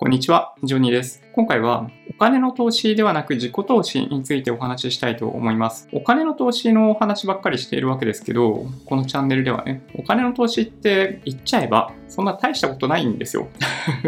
[0.00, 1.24] こんにちは、ジョニーです。
[1.32, 5.88] 今回はお金の投資ではなく自己投資についてお話ししたいと思います。
[5.92, 13.48] お金の投資のお話ばっかりしているわけですけど、このチャンネルではね、お金の投資って言っちゃえばそんな大したことないんですよ。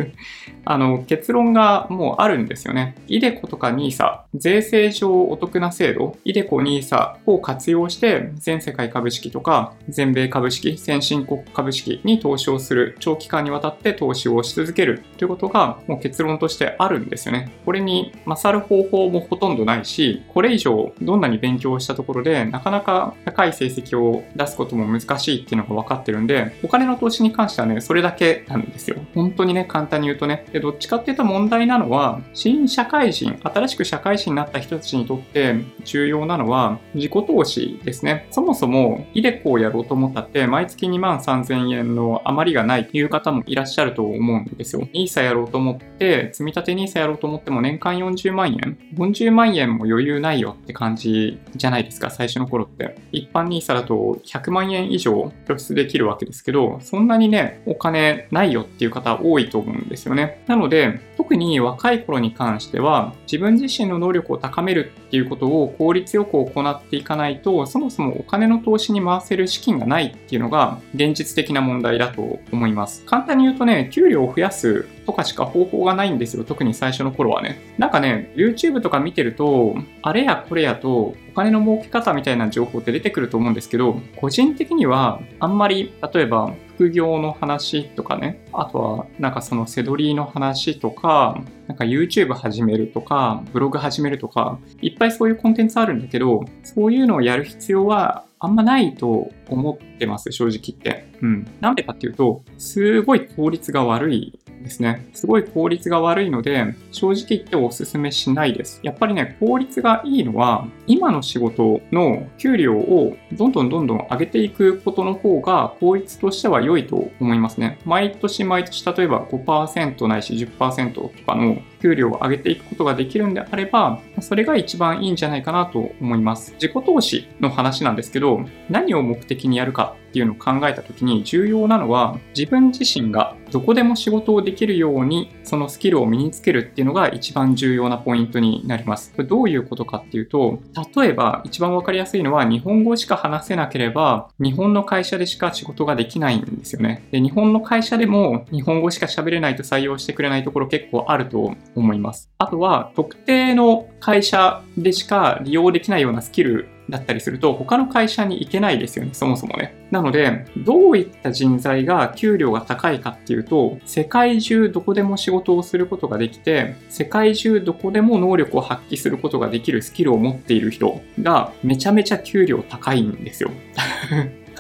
[0.65, 2.95] あの、結論がもうあるんですよね。
[3.07, 17.51] イデコとか NISA、税制上お得な制度、イデコ NISA を活用して全世界株式とか全米株式、先進国株式に投資をする、長期間にわたって投資をし続けるということがもう結論としてあるんですよね。
[17.65, 28.97] これに勝る方法もほとんどないし、これ以上どんなに勉強したところでなかなか高い成績を出すことも難しいっていうのが分かってるんで、お金の投資に関してはね、それだけなんですよ。
[29.15, 30.47] 本当にね、簡単に言うとね。
[30.53, 38.27] で、どっちかっていうと問題なのは、新社会人、新しく社会人になった人たちにとって重要なのは、自己投資ですね。
[38.31, 44.89] そもそも、イデコをやろうと思ったって、毎月2万3000円の余りがないという方もいらっしゃると思うんですよ。
[44.93, 52.97] NISA やろうと思って、積立 NISA やろうと思っても年間40万円 ?40 万円も余裕ないよって感じじゃないですか、最初の頃って。
[53.13, 60.43] 一般 NISA だと100万円以上拠出できるわけですけど、そんなにね、お金ないよっていう方多いと思うんですよね。
[60.47, 73.05] なので、特に若い頃に関しては、自分自身の能力を高めるっていうことを効率よく行っていかないと、そもそもお金の投資に回せる資金がないっていうのが現実的な問題だと思います。
[73.05, 76.45] 簡単に言うとね、給料を増やすとかしか方法がないんですよ。
[76.45, 77.61] 特に最初の頃はね。
[77.79, 101.07] なんかね、YouTube とか見てると、あれやこれやとお金の儲け方みたいな情報って出てくると思うんですけど、個人的にはあんまり、例えば副業の話とかね、あとはなんかそのセドリーの話とか、なんか YouTube 始めるとか、ブログ始めるとか、いっぱいそういうコンテンツあるんだけど、そういうのをやる必要はあんまないと思ってます、正直言って。
[101.21, 101.47] うん。
[101.61, 105.07] なんでかっていうと、すごい効率が悪いですね。
[105.13, 108.81] すごい効率が悪いので、正直言ってお勧めしないです。
[108.83, 117.79] やっぱりね、効率がいいのは、今の仕事の給料をどんどんどんどん上げていくことの方が効率としては良いと思いますね。
[117.85, 126.53] 毎年毎年例えば5%ないし10%とかの給料を上げていくことができるんであれば、それが一番いいんじゃないかなと思います。
[126.55, 139.13] 自己投資の話なんですけど、何を目的にやるかっていうのを考えた時に重要なのは自分自身がどこでも仕事をできるようにそのスキルを身につけるっていうのが一番重要なポイントになります。
[139.15, 140.61] これどういうことかっていうと、
[140.97, 147.07] 例えば一番わかりやすいのは日本語しか話せなければ日本の会社でしか仕事ができないんですよね。
[147.13, 152.31] で、日本の会社でも日本語しか喋れないと採用してくれないところ結構あると思います。
[152.39, 159.87] あとは特定の会社でしか利用できないようなスキルだったりすると他の会社に行けないですよね、そもそもね。
[159.91, 173.51] なので、どういった人材が給料が高いかっていうと、世界中どこでも仕事をすることができて、世界中どこでも能力を発揮することができるスキルを持っている人がめちゃめちゃ給料高いんですよ。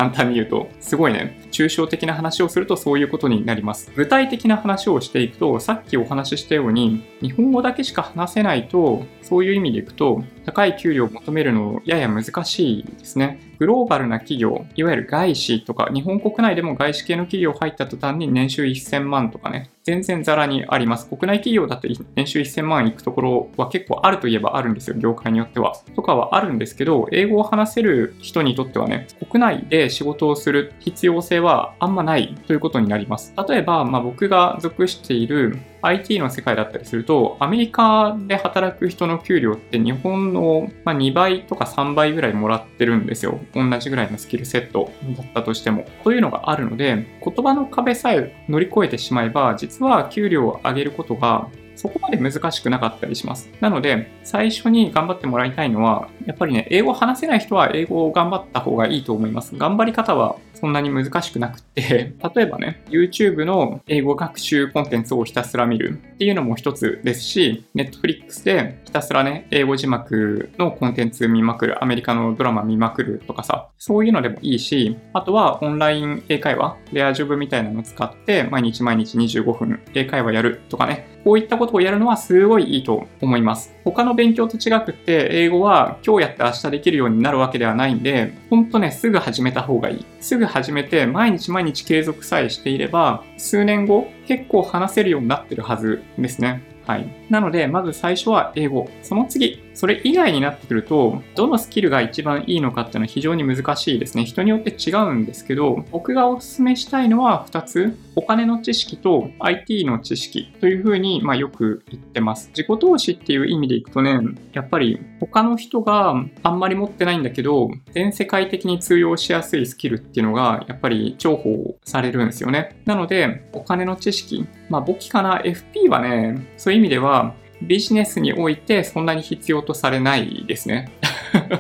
[0.01, 3.93] 簡単に言うと、すごいね、抽象的な話をするとそういうことになります。
[3.95, 13.39] 具体的な話をしていくと、さっきお話ししたように、日本語だけしか話せないと、そういう意味でいくと、高い給料を求めるのやや難しいですね。
[13.61, 21.09] グローバルな企業、いわゆる外資とか、日本国内でも外資系の企業入った途端に年収1000万とかね、全然ザラにあります。
[21.09, 21.87] 国内企業だと
[22.17, 25.75] 年収1000万いくところは結構あるといえばあるんですよ、業界によっては。
[25.95, 33.33] とかはあるんですけど、英語を話せる人にとってはね、国内で仕事をする必要性はあんまないということになります。
[33.49, 43.41] 例えば、まあ、僕が属している IT の世界だったりすると、アメリカで働く人の給料って日本の2倍とか3倍ぐらいもらってるんですよ。
[43.55, 45.87] 同じぐらいのスキルセットだったとしても。
[46.05, 53.51] というのがあるので、言葉の壁さえ乗り越えてしまえば、実は給料を上げることがそこまで難しくなかったりします。
[53.61, 59.57] なので、最初に頑張ってもらいたいのは、やっぱりね、英語話せない人は英語を頑張った方がいいと思います。
[59.57, 83.75] 頑張り方はそんなに難しくなくって、 例えばね、YouTube の英語学習コンテンツをひたすら見るっていうのも一つですし、Netflix でひたすらね、英語字幕のコンテンツ見まくる、アメリカのドラマ見まくるとかさ、そういうのでもいいし、あとはオンライン英会話、レアジョブみたいなのを使って毎日毎日25分英会話やるとかね、こういったことをやるのはすごいいいと思います。
[83.85, 90.07] 他の勉強と違くって、英語は今日やって明日できるようになるわけではないんで、ほんとね、すぐ始めた方がいい。
[90.21, 96.63] すぐ始めて、毎日毎日継続さえしていれば、数年後、結構話せるようになってるはずですね。
[96.87, 97.20] はい。
[97.31, 98.91] なので、まず最初は英語。
[99.03, 104.25] その次、それ以外になってくると、どのスキルが一番いいのかっていうのは非常に難しいですね。
[104.25, 107.97] 人によって違うんですけど、僕がお勧めしたいのは2つ。
[108.17, 112.49] お金の知識と IT の知識というふうに、まあ、よく言ってます。
[112.49, 114.19] 自己投資っていう意味でいくとね、
[114.53, 121.55] やっぱり他の人があんまり持ってないんだけど、全世界的に通用しやすいスキルっていうのが、やっぱり重宝
[121.85, 122.83] されるんですよね。
[122.85, 127.20] なので、お金の知識、まあ、簿記かな、FP はね、そういう意味では、
[127.63, 130.91] ビジネスにおいてそんなに必要とされないですね。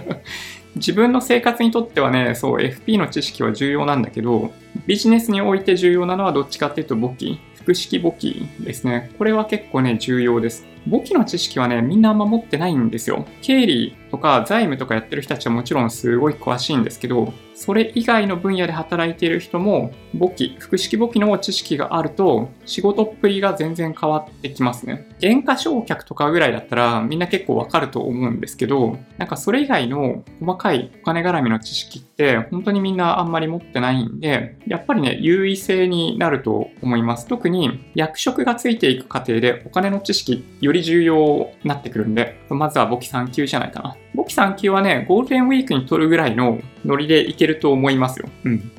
[0.76, 4.52] 自分の生活にとってはね、そう、FP の知識は重要なんだけど、
[4.86, 9.10] ビジネスにおいて重要なのはどっちかっていうと簿記、複式簿記ですね。
[9.18, 10.64] これは結構ね、重要です。
[10.86, 13.26] 簿記の知識はね、みんなあんま持ってないんですよ。
[13.42, 25.06] 経理とか財務とかやってる人たちはもちろんすごい詳しいんですけど、それ以外の分野で働いている人も簿記、複式簿記の知識があると仕事っぷりが全然変わってきますね。
[25.20, 37.26] 原価償却とかぐらいだったらみんな結構わかると思うんですけど、なんかそれ以外の細かいお金絡みの知識って本当にみんなあんまり持ってないんで、やっぱりね、優位性になると思います。
[37.26, 43.96] 特に役職がついていく過程でお金の知識より重要になってくるんで、まずは簿記3級じゃないかな。
[44.14, 48.28] 簿記3級はね、ゴールデンウィークに取るぐらいのノリでいけると思いますよ。
[48.44, 48.70] うん。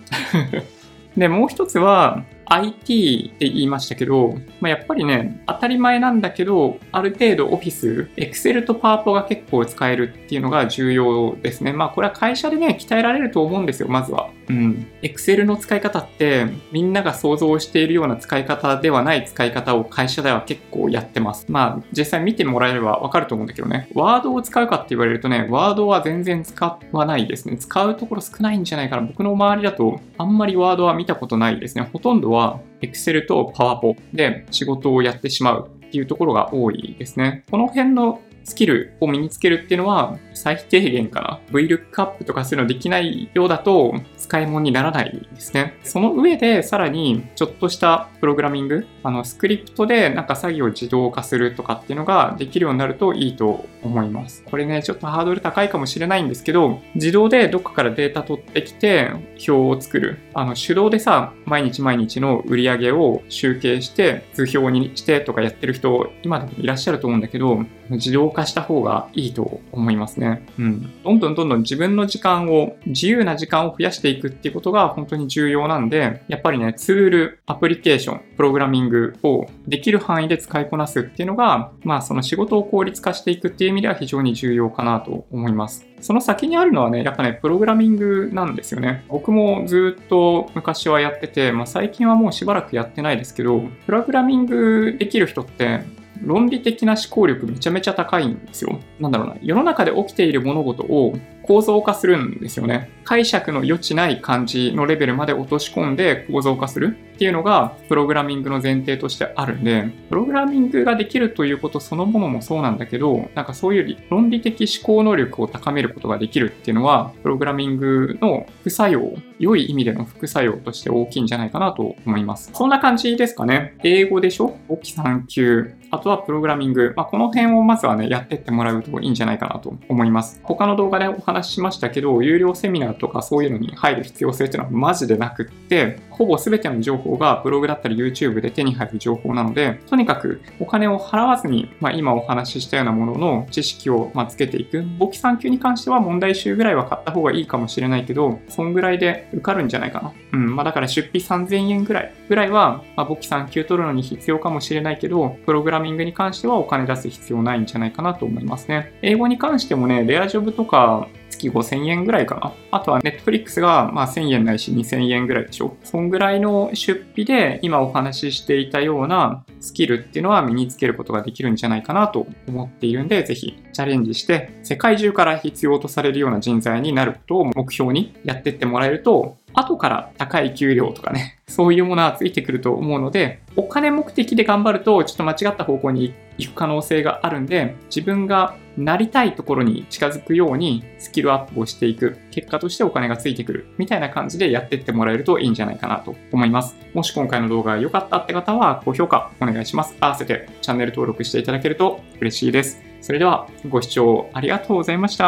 [1.18, 11.72] で、もう一つは、IT って言いましたけど、まあ、やっぱりね、当たり前なんだけど、ある程度オフィス、Excel と PowerPo が結構使えるっていうのが重要ですね。
[11.72, 14.30] まあこれは会社でね、鍛えられると思うんですよ、まずは。
[14.50, 14.86] うん。
[15.02, 21.46] Excel の使い方って、みんなが想像しているような使い方ではない使い方を会社では結構やってます。
[21.50, 23.88] まあ実際見てもらえればわかると思うんだけどね。
[23.94, 27.56] ワードを使うかって言われるとね、ワードは全然使わないですね。
[27.56, 29.04] 使うところ少ないんじゃないかな。
[29.04, 31.88] 僕の周りだとあんまりワードは見たことないですね。
[31.94, 37.44] ほとんどは Excel と PowerPo で仕事をやってしまうっていうところが多いですね。
[37.52, 41.40] この辺のスキルを身につけるっていうのは最低限かな。
[41.52, 45.78] VLOOKUP とかそういうのできないようだと使い物にならないですね。
[45.84, 54.44] その上でさらにちょっとしたプログラミング、あのスクリプトでなんか作業を自動化するとかっていうのができるようになるといいと思います。
[54.44, 59.12] これね、ちょっとハードル高いかもしれないんですけど、自動でどっかからデータ取ってきて
[59.48, 60.20] 表を作る。
[60.34, 70.46] あの手動でさ、毎日毎日の売り上げを集計して図表にしてとかやってる人今でもいらっしゃると思うんだけど、自動化した方がいいと思いますね。
[70.58, 71.04] うん。
[71.04, 85.86] どんどんどんどん自分の時間を、自由な時間を増やしていくっていうことが本当に重要なんで、やっぱりね、ツール、アプリケーション、プログラミングをできる範囲で使いこなすっていうのが、まあその仕事を効率化していくっていう意味では非常に重要かなと思います。
[86.02, 89.06] その先にあるのはね、やっぱね、プログラミングなんですよね。
[89.08, 95.82] 僕もずっと昔はやってて、まあ最近はもうしばらくやってないですけど、プログラミングできる人って
[96.22, 98.80] 論理的な思考力めちゃめちゃ高いんですよ。
[99.00, 99.36] なんだろうな。
[99.42, 101.14] 世の中で起きている物事を
[101.52, 102.90] 構造化するんですよね。
[103.04, 122.50] 解釈の余地ない感じのレベルまで落とし込んで構造化するっていうのがプログラミングの前提としてあるんで、プログラミングができるということそのものもそうなんだけど、なんかそういう論理的思考能力を高めることができるっていうのは、プログラミングの副作用、良い意味での副作用として大きいんじゃないかなと思います。
[122.54, 123.76] そんな感じですかね。
[123.84, 124.56] 英語でしょ？
[124.70, 125.74] 簿記3級。
[125.94, 126.94] あとはプログラミング。
[126.96, 130.40] まあ、この辺をまずはね、やってってもらうといいんじゃないかなと思います。
[130.44, 144.84] 他の動画でお話ししましたけど、有料セミナーとかそういうのに入る必要性っていうのはマジでなくって、ほぼ全ての情報がブログだったり YouTube で手に入る情報なので、とにかくお金を払わずに、まあ、今お話ししたようなものの知識をまつけていく。
[144.98, 150.14] 簿記3級に関しては問題集ぐらいは買った方がいいかもしれないけど、そんぐらいで受かるんじゃないかな。
[150.34, 150.56] うん。
[150.56, 158.94] まあだから出費3000円ぐらいぐらいは、まあ、簿記3級取るのに必要かもしれないけど、プログラミングに関してはお金出す必要ないんじゃないかなと思いますね。
[159.02, 161.08] 英語に関してもね、レアジョブとか
[161.42, 162.54] 月5000円ぐらいかな。
[162.72, 165.76] あとは Netflix がまあ1000円ないし2000円ぐらいでしょ。
[165.84, 192.18] そんぐらいの出費で今お話ししていたようなスキルっていうのは身につけることができるんじゃないかなと思っているんで、ぜひチャレンジして世界中から必要とされるような人材になることを目標にやってってもらえると、後から高い給料とかね、そういうものはついてくると思うので、お金目的で頑張るとちょっと間違った方向に行って行く可能性があるんで、自分がなりたいところに近づくようにスキルアップをしていく。
[192.32, 193.68] 結果としてお金がついてくる。
[193.78, 196.76] みたいな感じでやっていってもらえるといいんじゃないかなと思います。
[196.94, 199.96] もし今回の動画が良かったって方は高評価お願いします。
[200.00, 202.82] 合わせてチャンネル登録していただけると嬉しいです。
[203.02, 205.26] それではご視聴ありがとうございました。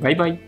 [0.00, 0.40] バイバイ。